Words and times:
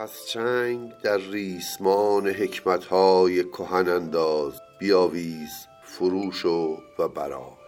پس 0.00 0.26
چنگ 0.26 0.92
در 1.02 1.16
ریسمان 1.16 2.28
حکمتهای 2.28 3.44
کهن 3.44 3.88
انداز 3.88 4.52
بیاویز 4.78 5.50
فروش 5.84 6.44
و 6.44 6.76
برا 7.16 7.58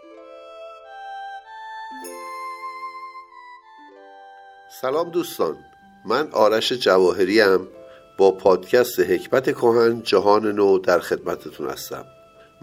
سلام 4.80 5.10
دوستان 5.10 5.56
من 6.04 6.28
آرش 6.32 6.72
جواهری 6.72 7.42
با 8.18 8.30
پادکست 8.30 9.00
حکمت 9.00 9.44
کهن 9.44 10.02
جهان 10.02 10.46
نو 10.52 10.78
در 10.78 10.98
خدمتتون 10.98 11.70
هستم. 11.70 12.04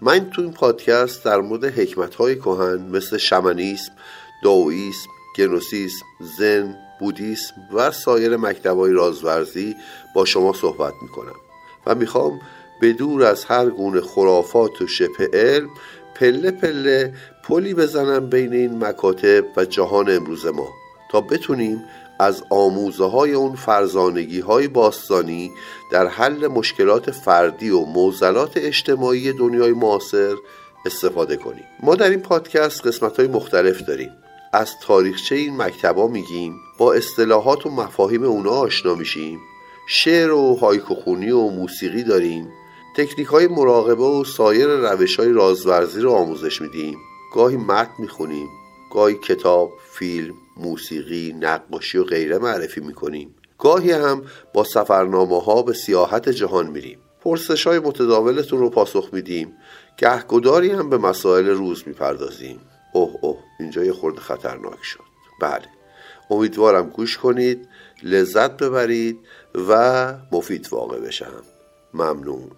من 0.01 0.29
تو 0.29 0.41
این 0.41 0.53
پادکست 0.53 1.25
در 1.25 1.37
مورد 1.37 1.65
حکمت 1.65 2.15
های 2.15 2.35
کهن 2.35 2.79
مثل 2.91 3.17
شمنیسم، 3.17 3.91
داویسم، 4.43 5.09
گنوسیسم، 5.37 6.05
زن، 6.39 6.88
بودیسم 6.99 7.55
و 7.73 7.91
سایر 7.91 8.37
مکتبای 8.37 8.91
رازورزی 8.91 9.75
با 10.15 10.25
شما 10.25 10.53
صحبت 10.53 10.93
می‌کنم. 11.01 11.35
و 11.85 11.95
می‌خوام 11.95 12.39
به 12.81 12.93
دور 12.93 13.23
از 13.23 13.45
هر 13.45 13.69
گونه 13.69 14.01
خرافات 14.01 14.81
و 14.81 14.87
شبه 14.87 15.29
علم 15.33 15.69
پله 16.15 16.51
پله 16.51 17.13
پلی 17.43 17.73
بزنم 17.73 18.29
بین 18.29 18.53
این 18.53 18.83
مکاتب 18.83 19.45
و 19.57 19.65
جهان 19.65 20.09
امروز 20.09 20.45
ما 20.45 20.67
تا 21.11 21.21
بتونیم 21.21 21.83
از 22.19 22.43
آموزه 22.49 23.05
های 23.09 23.33
اون 23.33 23.55
فرزانگی 23.55 24.39
های 24.39 24.67
باستانی 24.67 25.51
در 25.91 26.07
حل 26.07 26.47
مشکلات 26.47 27.11
فردی 27.11 27.69
و 27.69 27.79
موزلات 27.79 28.51
اجتماعی 28.55 29.33
دنیای 29.33 29.71
معاصر 29.71 30.35
استفاده 30.85 31.37
کنیم. 31.37 31.63
ما 31.83 31.95
در 31.95 32.09
این 32.09 32.19
پادکست 32.19 32.87
قسمت 32.87 33.19
های 33.19 33.27
مختلف 33.27 33.81
داریم. 33.81 34.11
از 34.53 34.71
تاریخچه 34.81 35.35
این 35.35 35.57
مکتبا 35.57 36.07
میگیم 36.07 36.55
با 36.77 36.93
اصطلاحات 36.93 37.65
و 37.65 37.69
مفاهیم 37.69 38.23
اونا 38.23 38.49
آشنا 38.49 38.95
میشیم. 38.95 39.39
شعر 39.87 40.31
و 40.31 40.55
هایکوخونی 40.55 41.31
و 41.31 41.49
موسیقی 41.49 42.03
داریم. 42.03 42.49
تکنیک 42.97 43.27
های 43.27 43.47
مراقبه 43.47 44.03
و 44.03 44.23
سایر 44.23 44.67
روش 44.67 45.19
های 45.19 45.31
رازورزی 45.31 46.01
رو 46.01 46.11
آموزش 46.11 46.61
میدیم. 46.61 46.97
گاهی 47.33 47.57
متن 47.57 47.91
می‌خونیم 47.99 48.47
گاهی 48.93 49.15
کتاب، 49.15 49.71
فیلم، 49.91 50.33
موسیقی، 50.57 51.35
نقاشی 51.39 51.97
و 51.97 52.03
غیره 52.03 52.37
معرفی 52.37 52.81
می‌کنیم. 52.81 53.35
گاهی 53.57 53.91
هم 53.91 54.23
با 54.53 54.63
سفرنامه 54.63 55.41
ها 55.41 55.61
به 55.61 55.73
سیاحت 55.73 56.29
جهان 56.29 56.67
میریم. 56.67 56.99
پرسش 57.21 57.67
های 57.67 57.79
متداولتون 57.79 58.59
رو 58.59 58.69
پاسخ 58.69 59.09
میدیم. 59.13 59.53
گهگداری 59.97 60.69
هم 60.69 60.89
به 60.89 60.97
مسائل 60.97 61.47
روز 61.47 61.83
می‌پردازیم. 61.87 62.59
اوه 62.93 63.15
اوه. 63.21 63.48
اینجا 63.59 63.83
یه 63.83 63.93
خورده 63.93 64.21
خطرناک 64.21 64.83
شد. 64.83 65.03
بله. 65.41 65.65
امیدوارم 66.29 66.89
گوش 66.89 67.17
کنید 67.17 67.69
لذت 68.03 68.57
ببرید 68.57 69.19
و 69.55 70.13
مفید 70.31 70.67
واقع 70.71 70.99
بشم. 70.99 71.43
ممنون. 71.93 72.51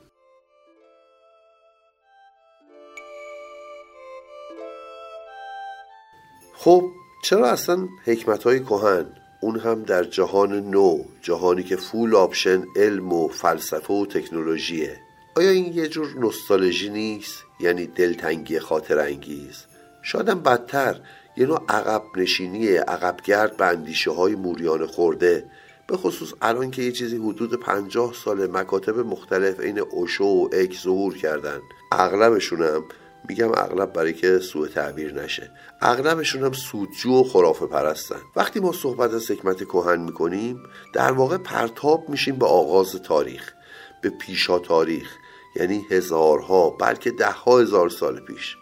خب 6.54 6.84
چرا 7.24 7.50
اصلا 7.50 7.88
حکمت 8.06 8.44
های 8.44 8.60
کهن 8.60 9.06
اون 9.42 9.60
هم 9.60 9.84
در 9.84 10.04
جهان 10.04 10.70
نو 10.70 11.04
جهانی 11.22 11.64
که 11.64 11.76
فول 11.76 12.16
آپشن 12.16 12.66
علم 12.76 13.14
و 13.14 13.28
فلسفه 13.28 13.94
و 13.94 14.06
تکنولوژیه 14.06 15.00
آیا 15.36 15.50
این 15.50 15.74
یه 15.74 15.88
جور 15.88 16.20
نستالژی 16.20 16.90
نیست؟ 16.90 17.44
یعنی 17.60 17.86
دلتنگی 17.86 18.60
خاطر 18.60 19.00
انگیز 19.00 19.66
شادم 20.02 20.40
بدتر. 20.40 21.00
یه 21.38 21.46
نوع 21.46 21.62
عقب 21.70 22.02
نشینی 22.16 22.68
عقبگرد 22.68 23.58
به 23.58 23.66
اندیشه 23.66 24.12
های 24.12 24.36
موریان 24.36 24.86
خورده. 24.86 25.46
به 25.88 25.98
خصوص 25.98 26.34
الان 26.42 26.72
که 26.72 26.82
یه 26.82 26.92
چیزی 26.92 27.18
حدود 27.18 27.60
پنجاه 27.60 28.14
سال 28.14 28.52
مکاتب 28.52 29.00
مختلف 29.00 29.60
عین 29.60 29.80
اوشو 29.80 30.24
و 30.24 30.50
اک 30.52 30.78
ظهور 30.84 31.18
کردن. 31.18 31.60
اغلبشونم 31.92 32.84
میگم 33.30 33.52
اغلب 33.52 33.94
برای 33.94 34.14
که 34.14 34.40
سوء 34.40 34.68
تعبیر 34.68 35.14
نشه. 35.14 35.52
اغلبشون 35.82 36.44
هم 36.44 36.52
سودجو 36.52 37.12
و 37.12 37.24
خرافه 37.24 37.66
پرستن. 37.66 38.22
وقتی 38.36 38.60
ما 38.60 38.72
صحبت 38.72 39.14
از 39.14 39.32
حکمت 39.32 39.64
کهن 39.64 40.00
می‌کنیم 40.00 40.64
در 40.94 41.12
واقع 41.12 41.38
پرتاب 41.38 42.10
میشیم 42.10 42.36
به 42.36 42.46
آغاز 42.46 42.96
تاریخ 42.96 43.54
به 44.02 44.10
پیشا 44.10 44.60
تاریخ. 44.60 45.16
یعنی 45.56 45.86
هزارها 45.92 46.70
بلکه 46.70 47.12
دهها 47.12 47.60
هزار 47.60 47.90
سال 47.90 48.20
پیش. 48.20 48.58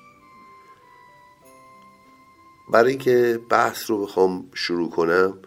برای 2.70 2.90
اینکه 2.90 3.40
بحث 3.50 3.90
رو 3.90 4.06
بخوام 4.06 4.50
شروع 4.54 4.90
کنم 4.90 5.38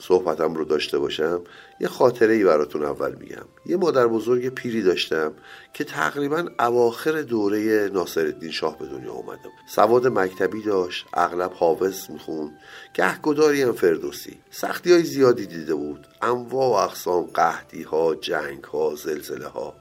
صحبتم 0.00 0.54
رو 0.54 0.64
داشته 0.64 0.98
باشم 0.98 1.40
یه 1.80 1.88
خاطره 1.88 2.34
ای 2.34 2.44
براتون 2.44 2.84
اول 2.84 3.14
میگم. 3.14 3.44
یه 3.66 3.76
مادر 3.76 4.06
بزرگ 4.06 4.48
پیری 4.48 4.82
داشتم 4.82 5.32
که 5.72 5.84
تقریبا 5.84 6.48
اواخر 6.58 7.22
دوره 7.22 7.90
ناصرالدین 7.92 8.50
شاه 8.50 8.78
به 8.78 8.86
دنیا 8.86 9.12
اومده 9.12 9.48
سواد 9.68 10.06
مکتبی 10.06 10.62
داشت 10.62 11.06
اغلب 11.14 11.52
حافظ 11.52 12.10
می‌خوند. 12.10 12.58
گهگداری 12.94 13.62
هم 13.62 13.72
فردوسی. 13.72 14.38
سختی 14.50 14.92
های 14.92 15.04
زیادی 15.04 15.46
دیده 15.46 15.74
بود. 15.74 16.06
انواع 16.22 16.68
و 16.68 16.88
اقسام 16.88 17.24
قهدی 17.34 17.82
ها 17.82 18.14
جنگ 18.14 18.64
ها 18.64 18.94
زلزله 18.94 19.46
ها 19.46 19.74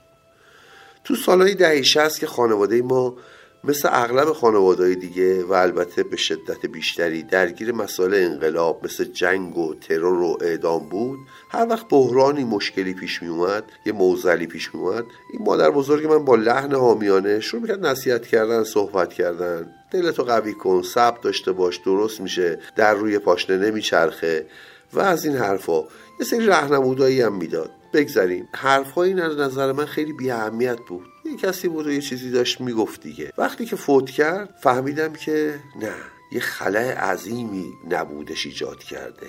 تو 1.03 1.15
سالهای 1.15 1.55
دهی 1.55 1.83
شست 1.83 2.19
که 2.19 2.27
خانواده 2.27 2.81
ما 2.81 3.15
مثل 3.63 3.89
اغلب 3.91 4.33
خانواده 4.33 4.95
دیگه 4.95 5.43
و 5.43 5.53
البته 5.53 6.03
به 6.03 6.17
شدت 6.17 6.65
بیشتری 6.65 7.23
درگیر 7.23 7.71
مسائل 7.71 8.13
انقلاب 8.13 8.85
مثل 8.85 9.03
جنگ 9.03 9.57
و 9.57 9.73
ترور 9.73 10.21
و 10.21 10.37
اعدام 10.41 10.89
بود 10.89 11.19
هر 11.49 11.67
وقت 11.69 11.89
بحرانی 11.89 12.43
مشکلی 12.43 12.93
پیش 12.93 13.23
می 13.23 13.29
اومد 13.29 13.63
یه 13.85 13.93
موزلی 13.93 14.47
پیش 14.47 14.75
می 14.75 14.81
اومد 14.81 15.05
این 15.33 15.41
مادر 15.41 15.69
بزرگ 15.69 16.07
من 16.07 16.25
با 16.25 16.35
لحن 16.35 16.75
حامیانه 16.75 17.39
شروع 17.39 17.61
می‌کرد 17.61 17.85
نصیحت 17.85 18.27
کردن 18.27 18.63
صحبت 18.63 19.13
کردن. 19.13 19.73
دلتو 19.91 20.23
قوی 20.23 20.53
کن 20.53 20.81
صبر 20.81 21.17
داشته 21.21 21.51
باش 21.51 21.77
درست 21.77 22.21
میشه 22.21 22.59
در 22.75 22.93
روی 22.93 23.19
پاشنه 23.19 23.57
نمیچرخه. 23.57 24.45
و 24.93 24.99
از 24.99 25.25
این 25.25 25.35
حرفا 25.35 25.83
یه 26.19 26.25
سری 26.25 26.45
رهنمودایی 26.45 27.21
هم 27.21 27.35
می‌داد. 27.35 27.71
بگذاریم 27.93 28.49
حرفهایی 28.53 29.21
از 29.21 29.37
نظر 29.37 29.71
من 29.71 29.85
خیلی 29.85 30.13
بی 30.13 30.31
اهمیت 30.31 30.79
بود. 30.87 31.05
یه 31.25 31.37
کسی 31.37 31.67
بود 31.67 31.87
و 31.87 31.91
یه 31.91 32.01
چیزی 32.01 32.31
داشت 32.31 32.61
می‌گفت 32.61 33.01
دیگه. 33.01 33.33
وقتی 33.37 33.65
که 33.65 33.75
فوت 33.75 34.09
کرد 34.09 34.55
فهمیدم 34.63 35.13
که 35.13 35.59
نه 35.75 35.93
یه 36.31 36.39
خلاه 36.39 36.91
عظیمی 36.91 37.73
نبودش 37.89 38.45
ایجاد 38.45 38.79
کرده. 38.79 39.27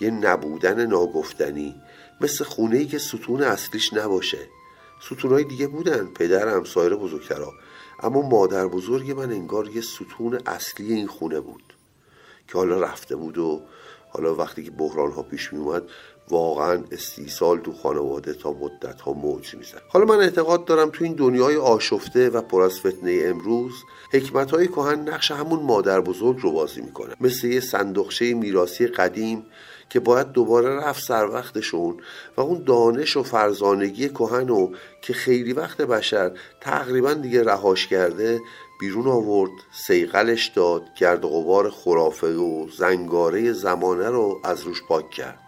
یه 0.00 0.10
نبودن 0.10 0.86
ناگفتنی. 0.86 1.74
مثل 2.20 2.44
خونه 2.44 2.76
ای 2.76 2.86
که 2.86 2.98
ستون 2.98 3.42
اصلیش 3.42 3.92
نباشه. 3.92 4.48
ستونهای 5.00 5.44
دیگه 5.44 5.66
بودن 5.66 6.06
پدرم 6.06 6.64
سایر 6.64 6.94
بزرگترا. 6.94 7.52
اما 8.02 8.22
مادر 8.22 8.66
بزرگ 8.66 9.10
من 9.10 9.32
انگار 9.32 9.68
یه 9.68 9.80
ستون 9.80 10.38
اصلی 10.46 10.92
این 10.92 11.06
خونه 11.06 11.40
بود. 11.40 11.74
که 12.48 12.58
حالا 12.58 12.80
رفته 12.80 13.16
بود 13.16 13.38
و 13.38 13.62
حالا 14.08 14.34
وقتی 14.34 14.64
که 14.64 14.70
بحران 14.70 15.12
ها 15.12 15.22
پیش 15.22 15.52
می 15.52 15.58
اومد 15.58 15.82
واقعا 16.30 16.84
استیصال 16.92 17.58
تو 17.58 17.72
خانواده 17.72 18.34
تا 18.34 18.52
مدت 18.52 19.00
ها 19.00 19.12
موج 19.12 19.54
میزن 19.54 19.78
حالا 19.88 20.04
من 20.04 20.20
اعتقاد 20.20 20.64
دارم 20.64 20.90
تو 20.90 21.04
این 21.04 21.12
دنیای 21.12 21.56
آشفته 21.56 22.30
و 22.30 22.40
پر 22.40 22.62
از 22.62 22.80
فتنه 22.80 23.22
امروز 23.24 23.72
حکمت 24.12 24.50
های 24.50 24.68
کهن 24.68 25.08
نقش 25.08 25.30
همون 25.30 25.62
مادر 25.62 26.00
بزرگ 26.00 26.38
رو 26.40 26.52
بازی 26.52 26.80
می‌کنه. 26.80 27.14
مثل 27.20 27.46
یه 27.46 27.60
صندوقچه 27.60 28.34
میراسی 28.34 28.86
قدیم 28.86 29.46
که 29.90 30.00
باید 30.00 30.32
دوباره 30.32 30.76
رفت 30.76 31.04
سر 31.04 31.26
وقتشون 31.26 31.96
و 32.36 32.40
اون 32.40 32.64
دانش 32.64 33.16
و 33.16 33.22
فرزانگی 33.22 34.08
کهن 34.08 34.50
و 34.50 34.70
که 35.02 35.12
خیلی 35.12 35.52
وقت 35.52 35.82
بشر 35.82 36.32
تقریبا 36.60 37.14
دیگه 37.14 37.44
رهاش 37.44 37.86
کرده 37.86 38.40
بیرون 38.80 39.06
آورد 39.06 39.50
سیقلش 39.86 40.46
داد 40.46 40.82
گرد 40.98 41.22
غبار 41.22 41.70
خرافه 41.70 42.26
و 42.26 42.66
زنگاره 42.78 43.52
زمانه 43.52 44.08
رو 44.08 44.40
از 44.44 44.62
روش 44.62 44.82
پاک 44.82 45.10
کرد. 45.10 45.43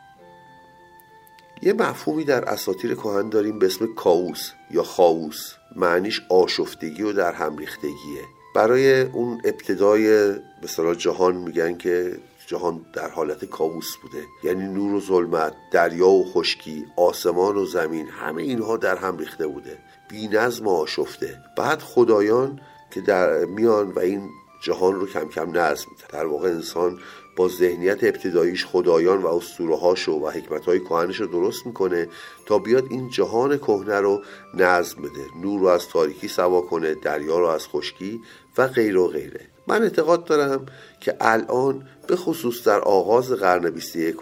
یه 1.62 1.72
مفهومی 1.72 2.24
در 2.24 2.44
اساطیر 2.44 2.94
کهن 2.94 3.28
داریم 3.28 3.58
به 3.58 3.66
اسم 3.66 3.94
کاوس 3.94 4.50
یا 4.70 4.82
خاوس 4.82 5.54
معنیش 5.76 6.22
آشفتگی 6.28 7.02
و 7.02 7.12
در 7.12 7.32
هم 7.32 7.56
ریختگیه. 7.56 8.22
برای 8.54 9.00
اون 9.00 9.40
ابتدای 9.44 10.32
به 10.32 10.96
جهان 10.98 11.36
میگن 11.36 11.76
که 11.76 12.18
جهان 12.46 12.86
در 12.92 13.10
حالت 13.10 13.44
کابوس 13.44 13.96
بوده. 14.02 14.24
یعنی 14.44 14.68
نور 14.74 14.94
و 14.94 15.00
ظلمت 15.00 15.52
دریا 15.72 16.08
و 16.08 16.24
خشکی 16.32 16.84
آسمان 16.96 17.56
و 17.56 17.66
زمین 17.66 18.08
همه 18.08 18.42
اینها 18.42 18.76
در 18.76 18.96
هم 18.96 19.18
ریخته 19.18 19.46
بوده. 19.46 19.78
بی 20.08 20.28
نظم 20.28 20.68
آشفته. 20.68 21.38
بعد 21.56 21.78
خدایان 21.78 22.60
که 22.90 23.00
در 23.00 23.44
میان 23.44 23.90
و 23.90 23.98
این 23.98 24.28
جهان 24.62 24.94
رو 24.94 25.06
کم 25.06 25.28
کم 25.28 25.58
نظم 25.58 25.88
در 26.12 26.26
واقع 26.26 26.48
انسان 26.48 26.98
با 27.36 27.48
ذهنیت 27.48 28.04
ابتداییش 28.04 28.66
خدایان 28.66 29.22
و 29.22 29.26
اسطوره 29.26 29.76
هاشو 29.76 30.12
و 30.12 30.30
حکمت 30.30 30.64
های 30.64 30.80
کهنش 30.80 31.20
رو 31.20 31.26
درست 31.26 31.66
می‌کنه 31.66 32.08
تا 32.46 32.58
بیاد 32.58 32.84
این 32.90 33.10
جهان 33.10 33.58
کهنه 33.58 34.00
رو 34.00 34.22
نظم 34.54 35.02
بده. 35.02 35.24
نور 35.42 35.60
رو 35.60 35.66
از 35.66 35.88
تاریکی 35.88 36.28
سوا 36.28 36.60
کنه 36.60 36.94
دریا 36.94 37.38
رو 37.38 37.46
از 37.46 37.68
خشکی 37.68 38.20
و 38.58 38.66
غیر 38.68 38.96
و 38.98 39.08
غیره. 39.08 39.40
من 39.66 39.82
اعتقاد 39.82 40.24
دارم 40.24 40.66
که 41.00 41.16
الان 41.20 41.88
به 42.06 42.16
خصوص 42.16 42.64
در 42.64 42.80
آغاز 42.80 43.32
قرن 43.32 43.70
21 43.70 44.16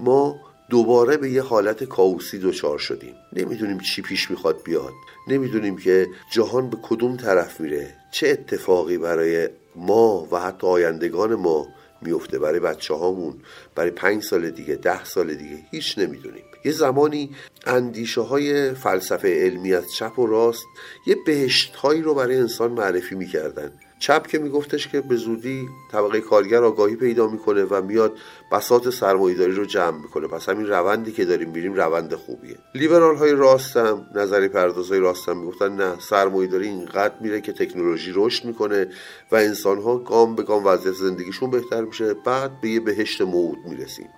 ما 0.00 0.36
دوباره 0.70 1.16
به 1.16 1.30
یه 1.30 1.42
حالت 1.42 1.84
کاوسی 1.84 2.38
دچار 2.38 2.78
شدیم. 2.78 3.14
نمی‌دونیم 3.32 3.78
چی 3.78 4.02
پیش 4.02 4.30
می‌خواد 4.30 4.62
بیاد. 4.64 4.92
نمی‌دونیم 5.28 5.76
که 5.76 6.06
جهان 6.32 6.70
به 6.70 6.76
کدوم 6.82 7.16
طرف 7.16 7.60
میره. 7.60 7.94
چه 8.12 8.28
اتفاقی 8.28 8.98
برای 8.98 9.48
ما 9.76 10.28
و 10.32 10.40
حتی 10.40 10.66
آیندگان 10.66 11.34
ما 11.34 11.66
میفته 12.02 12.38
برای 12.38 12.60
بچه 12.60 12.94
هامون 12.94 13.34
برای 13.74 13.90
پنج 13.90 14.22
سال 14.22 14.50
دیگه 14.50 14.74
ده 14.74 15.04
سال 15.04 15.34
دیگه 15.34 15.58
هیچ 15.70 15.98
نمی‌دونیم. 15.98 16.44
یه 16.64 16.72
زمانی 16.72 17.30
اندیشه 17.66 18.20
های 18.20 18.74
فلسفه 18.74 19.44
علمی 19.44 19.74
از 19.74 19.84
چپ 19.98 20.18
و 20.18 20.26
راست 20.26 20.64
یه 21.06 21.16
بهشت 21.26 21.76
هایی 21.76 22.02
رو 22.02 22.14
برای 22.14 22.36
انسان 22.36 22.72
معرفی 22.72 23.14
می‌کردن. 23.14 23.72
چپ 23.98 24.26
که 24.26 24.38
میگفتش 24.38 24.88
که 24.88 25.00
به 25.00 25.16
زودی 25.16 25.68
طبقه 25.92 26.20
کارگر 26.20 26.64
آگاهی 26.64 26.96
پیدا 26.96 27.26
می‌کنه 27.26 27.64
و 27.64 27.82
میاد 27.82 28.18
بساط 28.52 28.88
سرمایهداری 28.88 29.52
رو 29.52 29.64
جمع 29.64 30.02
می‌کنه. 30.02 30.28
پس 30.28 30.48
همین 30.48 30.66
روندی 30.66 31.12
که 31.12 31.24
داریم 31.24 31.50
میریم 31.50 31.74
روند 31.74 32.14
خوبیه. 32.14 32.58
لیبرال 32.74 33.16
های 33.16 33.32
راستم 33.32 34.06
نظری 34.14 34.48
پرداز 34.48 34.88
های 34.88 35.00
راستم 35.00 35.36
می‌گفتن 35.36 35.76
نه 35.76 36.00
سرمایهداری 36.00 36.68
اینقدر 36.68 37.14
میره 37.20 37.40
که 37.40 37.52
تکنولوژی 37.52 38.12
رشد 38.14 38.44
می‌کنه 38.44 38.88
و 39.32 39.36
انسان 39.36 39.82
ها 39.82 39.98
گام 39.98 40.34
به 40.34 40.42
گام 40.42 40.66
وضعیت 40.66 40.94
زندگیشون 40.94 41.50
بهتر 41.50 41.84
میشه. 41.84 42.14
بعد 42.14 42.60
به 42.60 42.68
یه 42.68 42.80
بهشت 42.80 43.20
موعود 43.22 43.58
می‌رسیم. 43.68 44.08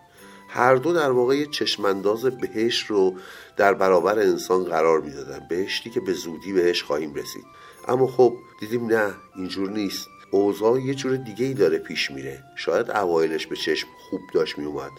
هر 0.48 0.74
دو 0.74 0.92
در 0.92 1.10
واقع 1.10 1.44
چشمانداز 1.44 2.24
بهشت 2.24 2.86
رو 2.86 3.14
در 3.56 3.74
برابر 3.74 4.18
انسان 4.18 4.64
قرار 4.64 5.00
می‌دادن. 5.00 5.46
بهشتی 5.48 5.90
که 5.90 6.00
به 6.00 6.12
زودی 6.12 6.52
بهش 6.52 6.82
خواهیم 6.82 7.14
رسید. 7.14 7.44
اما 7.88 8.06
خب 8.06 8.36
دیدیم 8.60 8.86
نه 8.86 9.14
اینجور 9.36 9.70
نیست. 9.70 10.08
اوضاع 10.30 10.80
یه 10.80 10.94
جور 10.94 11.16
دیگه 11.16 11.46
ای 11.46 11.54
داره 11.54 11.78
پیش 11.78 12.10
میره. 12.10 12.44
شاید 12.56 12.90
اوایلش 12.90 13.46
به 13.46 13.56
چشم 13.56 13.88
خوب 14.10 14.20
داشت 14.34 14.58
میومد 14.58 14.90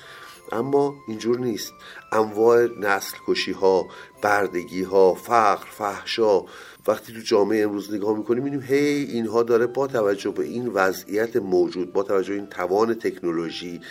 اما 0.52 0.96
اینجور 1.08 1.40
نیست. 1.40 1.74
انواع 2.12 2.68
نسل 2.80 3.18
کشی 3.28 3.52
ها 3.52 3.88
بردگی 4.22 4.84
ها 4.84 5.14
فقر 5.14 5.66
فحشا 5.66 6.44
وقتی 6.88 7.14
تو 7.14 7.20
جامعه 7.20 7.64
امروز 7.64 7.94
نگاه 7.94 8.18
می‌کنیم 8.18 8.44
می‌بینیم 8.44 8.66
هی 8.68 9.04
اینها 9.04 9.44
داره 9.44 9.68
با 9.68 9.88
توجه 9.88 10.32
به 10.32 10.44
این 10.44 10.68
وضعیت 10.68 11.36
موجود 11.36 11.94
با 11.94 12.04
توجه 12.04 12.30
به 12.30 12.36
این 12.36 12.48
توان 12.48 12.94
تکنولوژی 12.94 13.82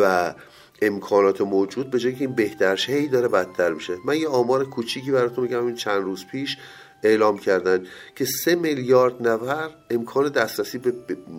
و 0.00 0.34
امکانات 0.82 1.40
موجود 1.40 1.90
به 1.90 1.98
جای 1.98 2.14
که 2.14 2.24
این 2.24 2.34
بهتر 2.34 2.80
هی 2.86 3.08
داره 3.08 3.28
بدتر 3.28 3.72
میشه. 3.72 3.96
من 4.04 4.16
یه 4.16 4.28
آمار 4.28 4.64
کوچیکی 4.64 5.10
براتون 5.10 5.44
میگم 5.44 5.66
این 5.66 5.74
چند 5.74 6.02
روز 6.02 6.26
پیش 6.26 6.56
اعلام 7.04 7.38
کردن 7.38 7.86
که 8.16 8.24
سه 8.24 8.54
میلیارد 8.54 9.28
نفر 9.28 9.70
امکان 9.90 10.28
دسترسی 10.28 10.78
به 10.78 10.92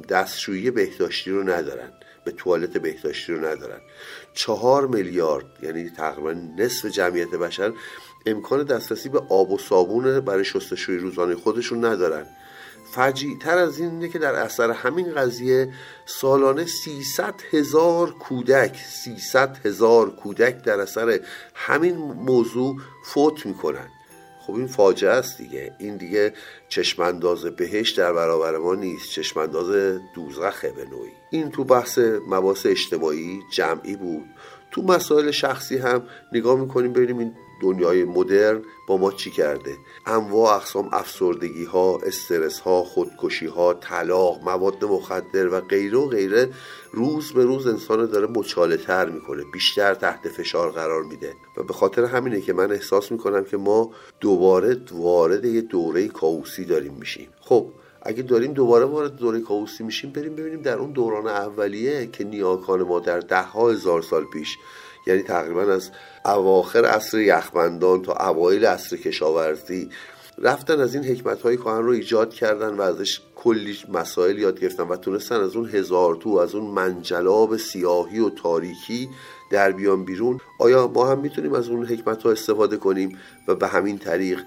دستشویی 0.09 0.71
بهداشتی 0.71 1.31
رو 1.31 1.49
ندارن 1.49 1.91
به 2.25 2.31
توالت 2.31 2.77
بهداشتی 2.77 3.33
رو 3.33 3.45
ندارن. 3.45 3.79
چهار 4.33 4.87
میلیارد 4.87 5.45
یعنی 5.63 5.89
تقریبا 5.89 6.31
نصف 6.57 6.85
جمعیت 6.85 7.29
بشر 7.29 7.73
امکان 8.25 8.63
دسترسی 8.63 9.09
به 9.09 9.21
آب 9.29 9.51
و 9.51 9.57
صابون 9.57 10.19
برای 10.19 10.45
شستشوی 10.45 10.97
روزانه 10.97 11.35
خودشون 11.35 11.85
ندارن. 11.85 12.25
فجیع 12.95 13.37
تر 13.39 13.57
از 13.57 13.79
این 13.79 13.89
اینه 13.89 14.09
که 14.09 14.19
در 14.19 14.35
اثر 14.35 14.71
همین 14.71 15.13
قضیه 15.13 15.73
سالانه 16.05 16.65
300 16.65 17.33
هزار 17.51 18.11
کودک 18.11 18.77
300 18.77 19.57
هزار 19.65 20.09
کودک 20.09 20.63
در 20.63 20.79
اثر 20.79 21.19
همین 21.55 21.95
موضوع 21.95 22.75
فوت 23.05 23.45
می‌کنن. 23.45 23.87
خب 24.47 24.53
این 24.53 24.67
فاجعه 24.67 25.11
است 25.11 25.37
دیگه. 25.37 25.75
این 25.79 25.97
دیگه 25.97 26.33
چشمانداز 26.69 27.45
بهش 27.45 27.89
در 27.89 28.13
برابر 28.13 28.57
ما 28.57 28.75
نیست. 28.75 29.11
چشمانداز 29.11 29.99
دوزخه 30.15 30.71
به 30.71 30.85
نوعی. 30.85 31.11
این 31.31 31.51
تو 31.51 31.63
بحث 31.63 31.99
مباحث 32.27 32.65
اجتماعی 32.65 33.39
جمعی 33.51 33.95
بود. 33.95 34.25
تو 34.71 34.81
مسائل 34.81 35.31
شخصی 35.31 35.77
هم 35.77 36.03
نگاه 36.33 36.59
می‌کنیم 36.59 36.93
ببینیم 36.93 37.17
این 37.17 37.33
دنیای 37.61 38.03
مدرن 38.03 38.61
با 38.87 38.97
ما 38.97 39.11
چی 39.11 39.31
کرده؟ 39.31 39.77
انواع 40.05 40.55
اقسام 40.55 40.89
افسردگی 40.91 41.65
ها 41.65 41.99
استرس 42.03 42.59
ها 42.59 42.83
خودکشی 42.83 43.45
ها 43.45 43.73
طلاق 43.73 44.43
مواد 44.43 44.85
مخدر 44.85 45.47
و 45.47 45.61
غیره 45.61 45.97
و 45.97 46.07
غیره 46.07 46.49
روز 46.91 47.33
به 47.33 47.43
روز 47.43 47.67
انسان 47.67 48.05
داره 48.05 48.27
مچاله 48.27 48.77
تر 48.77 49.09
می‌کنه 49.09 49.43
بیشتر 49.53 49.93
تحت 49.93 50.27
فشار 50.29 50.71
قرار 50.71 51.03
میده. 51.03 51.33
و 51.57 51.63
به 51.63 51.73
خاطر 51.73 52.05
همینه 52.05 52.41
که 52.41 52.53
من 52.53 52.71
احساس 52.71 53.11
می‌کنم 53.11 53.43
که 53.43 53.57
ما 53.57 53.91
دوباره 54.19 54.77
وارد 54.91 55.45
یه 55.45 55.61
دوره 55.61 56.07
کاوسی 56.07 56.65
داریم 56.65 56.93
میشیم. 56.93 57.27
خب 57.39 57.71
اگه 58.01 58.23
داریم 58.23 58.53
دوباره 58.53 58.85
وارد 58.85 59.15
دوره 59.15 59.39
کاوسی 59.39 59.83
میشیم 59.83 60.11
بریم 60.11 60.35
ببینیم 60.35 60.61
در 60.61 60.77
اون 60.77 60.91
دوران 60.91 61.27
اولیه 61.27 62.07
که 62.07 62.23
نیاکان 62.23 62.83
ما 62.83 62.99
در 62.99 63.19
ده 63.19 63.41
ها 63.41 63.69
هزار 63.69 64.01
سال 64.01 64.25
پیش 64.25 64.57
یعنی 65.07 65.21
تقریبا 65.21 65.61
از 65.61 65.89
اواخر 66.25 66.85
عصر 66.85 67.19
یخبندان 67.19 68.01
تا 68.01 68.13
اوایل 68.13 68.65
عصر 68.65 68.97
کشاورزی 68.97 69.89
رفتن 70.37 70.79
از 70.79 70.95
این 70.95 71.05
حکمت 71.05 71.41
های 71.41 71.57
کهن 71.57 71.81
رو 71.81 71.91
ایجاد 71.91 72.33
کردن 72.33 72.73
و 72.73 72.81
ازش 72.81 73.21
کلی 73.35 73.77
مسائل 73.93 74.39
یاد 74.39 74.59
گرفتن 74.59 74.83
و 74.83 74.95
تونستن 74.95 75.35
از 75.35 75.55
اون 75.55 75.69
هزار 75.69 76.15
تو 76.15 76.29
از 76.29 76.55
اون 76.55 76.71
منجلاب 76.71 77.57
سیاهی 77.57 78.19
و 78.19 78.29
تاریکی 78.29 79.09
در 79.51 79.71
بیان 79.71 80.05
بیرون. 80.05 80.39
آیا 80.59 80.87
ما 80.87 81.07
هم 81.07 81.19
می‌تونیم 81.19 81.53
از 81.53 81.67
اون 81.67 81.85
حکمت 81.85 82.23
ها 82.23 82.31
استفاده 82.31 82.77
کنیم 82.77 83.17
و 83.47 83.55
به 83.55 83.67
همین 83.67 83.97
طریق 83.97 84.39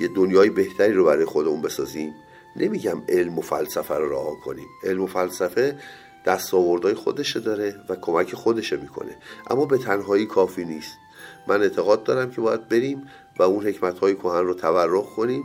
یه 0.00 0.08
دنیای 0.16 0.50
بهتری 0.50 0.92
رو 0.92 1.04
برای 1.04 1.24
خودمون 1.24 1.62
بسازیم؟ 1.62 2.14
نمیگم 2.56 3.02
علم 3.08 3.38
و 3.38 3.42
فلسفه 3.42 3.94
رو 3.94 4.12
رها 4.12 4.34
کنیم. 4.44 4.68
علم 4.84 5.02
و 5.02 5.06
فلسفه 5.06 5.78
دستاوردهای 6.26 6.94
خودشه 6.94 7.40
داره 7.40 7.80
و 7.88 7.96
کمک 7.96 8.34
خودشه 8.34 8.76
می‌کنه. 8.76 9.16
اما 9.50 9.66
به 9.66 9.78
تنهایی 9.78 10.26
کافی 10.26 10.64
نیست. 10.64 10.98
من 11.46 11.62
اعتقاد 11.62 12.04
دارم 12.04 12.30
که 12.30 12.40
باید 12.40 12.68
بریم 12.68 13.08
و 13.38 13.42
اون 13.42 13.66
حکمت 13.66 13.98
های 13.98 14.14
کهن 14.14 14.44
رو 14.44 14.54
تورخ 14.54 15.14
کنیم 15.16 15.44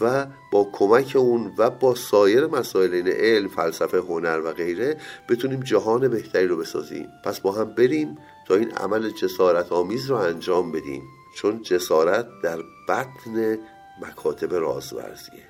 و 0.00 0.26
با 0.52 0.68
کمک 0.72 1.16
اون 1.16 1.52
و 1.58 1.70
با 1.70 1.94
سایر 1.94 2.46
مسائل 2.46 2.94
این 2.94 3.08
علم 3.08 3.48
فلسفه 3.48 3.98
هنر 3.98 4.40
و 4.44 4.52
غیره 4.52 4.96
بتونیم 5.28 5.60
جهان 5.60 6.08
بهتری 6.08 6.46
رو 6.46 6.56
بسازیم. 6.56 7.08
پس 7.24 7.40
با 7.40 7.52
هم 7.52 7.74
بریم 7.74 8.18
تا 8.48 8.54
این 8.54 8.70
عمل 8.70 9.10
جسارت 9.10 9.72
آمیز 9.72 10.10
رو 10.10 10.16
انجام 10.16 10.72
بدیم. 10.72 11.02
چون 11.34 11.62
جسارت 11.62 12.26
در 12.42 12.58
بطن 12.88 13.58
مکاتب 14.02 14.54
رازورزیه. 14.54 15.48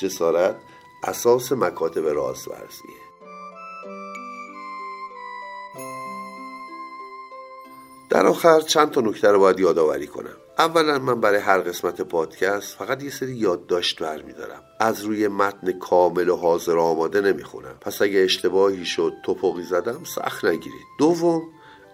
جسارت 0.00 0.56
اساس 1.04 1.52
مکاتب 1.52 2.06
رازورزیه. 2.06 3.09
در 8.10 8.26
آخر 8.26 8.60
چند 8.60 8.90
تا 8.90 9.00
نکته 9.00 9.28
رو 9.28 9.38
باید 9.38 9.60
یادآوری 9.60 10.06
کنم. 10.06 10.36
اولا 10.58 10.98
من 10.98 11.20
برای 11.20 11.40
هر 11.40 11.60
قسمت 11.60 12.00
پادکست 12.00 12.76
فقط 12.76 13.02
یه 13.02 13.10
سری 13.10 13.32
یادداشت 13.32 14.02
برمیدارم. 14.02 14.62
از 14.80 15.04
روی 15.04 15.28
متن 15.28 15.72
کامل 15.72 16.28
و 16.28 16.36
حاضر 16.36 16.78
آماده 16.78 17.20
نمی‌خونم. 17.20 17.74
پس 17.80 18.02
اگه 18.02 18.20
اشتباهی 18.20 18.84
شد 18.84 19.12
توپقی 19.24 19.62
زدم 19.62 20.04
سخت 20.04 20.44
نگیرید. 20.44 20.86
دوم 20.98 21.42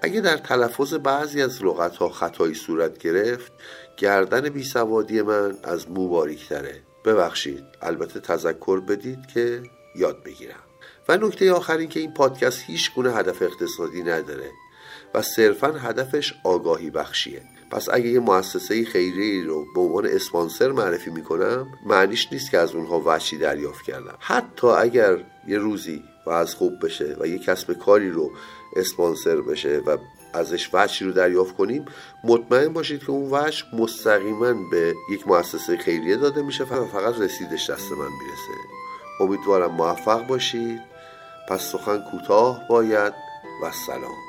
اگه 0.02 0.20
در 0.20 0.36
تلفظ 0.36 0.94
بعضی 0.94 1.42
از 1.42 1.64
لغت 1.64 1.96
ها 1.96 2.08
خطایی 2.08 2.54
صورت 2.54 2.98
گرفت 2.98 3.52
گردن 3.96 4.48
بیسوادی 4.48 5.22
من 5.22 5.56
از 5.62 5.90
مو 5.90 6.08
باریکتره. 6.08 6.82
ببخشید 7.04 7.64
البته 7.82 8.20
تذکر 8.20 8.80
بدید 8.80 9.26
که 9.34 9.62
یاد 9.96 10.22
بگیرم. 10.24 10.62
و 11.08 11.16
نکته 11.16 11.52
آخر 11.52 11.76
این 11.76 11.88
که 11.88 12.00
این 12.00 12.14
پادکست 12.14 12.62
هیچ 12.66 12.94
گونه 12.94 13.12
هدف 13.12 13.42
اقتصادی 13.42 14.02
نداره. 14.02 14.50
و 15.16 15.22
صرفا 15.22 15.68
هدفش 15.68 16.34
آگاهی 16.44 16.90
بخشیه. 16.90 17.42
پس 17.70 17.88
اگه 17.92 18.08
یه 18.08 18.20
مؤسسه 18.20 18.84
خیری 18.84 19.42
رو 19.42 19.66
به 19.74 19.80
عنوان 19.80 20.06
اسپانسر 20.06 20.72
معرفی 20.72 21.10
می‌کنم 21.10 21.66
معنیش 21.86 22.28
نیست 22.32 22.50
که 22.50 22.58
از 22.58 22.74
اونها 22.74 23.02
وچی 23.06 23.38
دریافت 23.38 23.84
کردم. 23.84 24.14
حتی 24.20 24.66
اگر 24.66 25.24
یه 25.48 25.58
روزی 25.58 26.02
و 26.26 26.30
از 26.30 26.54
خوب 26.54 26.72
بشه 26.84 27.16
و 27.20 27.26
یه 27.26 27.38
کسب 27.38 27.72
کاری 27.72 28.10
رو 28.10 28.32
اسپانسر 28.76 29.36
بشه 29.36 29.78
و 29.78 29.96
ازش 30.32 30.70
وچی 30.72 31.04
رو 31.04 31.12
دریافت 31.12 31.56
کنیم 31.56 31.84
مطمئن 32.24 32.72
باشید 32.72 33.00
که 33.00 33.10
اون 33.10 33.30
وچ 33.30 33.62
مستقیما 33.72 34.54
به 34.70 34.94
یک 35.10 35.28
مؤسسه 35.28 35.76
خیریه 35.76 36.16
داده 36.16 36.42
میشه 36.42 36.64
و 36.64 36.86
فقط 36.86 37.18
رسیدش 37.18 37.70
دست 37.70 37.92
من 37.92 37.98
می‌رسه. 37.98 38.52
امیدوارم 39.20 39.70
موفق 39.70 40.26
باشید. 40.26 40.80
پس 41.48 41.72
سخن 41.72 42.04
کوتاه 42.10 42.60
باید 42.68 43.12
و 43.62 43.72
سلام. 43.86 44.25